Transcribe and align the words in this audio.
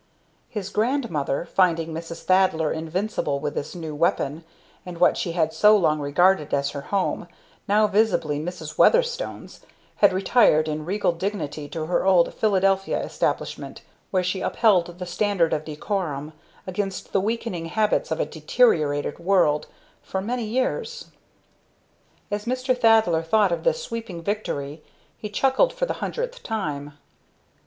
His 0.49 0.71
Grandmother, 0.71 1.45
finding 1.45 1.93
Mrs. 1.93 2.23
Thaddler 2.23 2.73
invincible 2.73 3.39
with 3.39 3.53
this 3.53 3.75
new 3.75 3.93
weapon, 3.93 4.43
and 4.83 4.97
what 4.97 5.15
she 5.15 5.33
had 5.33 5.53
so 5.53 5.77
long 5.77 5.99
regarded 5.99 6.55
as 6.55 6.71
her 6.71 6.81
home 6.81 7.27
now 7.67 7.85
visibly 7.85 8.39
Mrs. 8.39 8.79
Weatherstone's, 8.79 9.59
had 9.97 10.11
retired 10.11 10.67
in 10.67 10.85
regal 10.85 11.11
dignity 11.11 11.69
to 11.69 11.85
her 11.85 12.03
old 12.03 12.33
Philadelphia 12.33 12.99
establishment, 12.99 13.83
where 14.09 14.23
she 14.23 14.41
upheld 14.41 14.97
the 14.97 15.05
standard 15.05 15.53
of 15.53 15.65
decorum 15.65 16.33
against 16.65 17.13
the 17.13 17.21
weakening 17.21 17.65
habits 17.67 18.09
of 18.09 18.19
a 18.19 18.25
deteriorated 18.25 19.19
world, 19.19 19.67
for 20.01 20.19
many 20.19 20.45
years. 20.45 21.11
As 22.31 22.45
Mr. 22.45 22.75
Thaddler 22.75 23.21
thought 23.21 23.51
of 23.51 23.63
this 23.63 23.83
sweeping 23.83 24.23
victory, 24.23 24.81
he 25.15 25.29
chuckled 25.29 25.71
for 25.71 25.85
the 25.85 25.93
hundredth 26.01 26.41
time. 26.41 26.93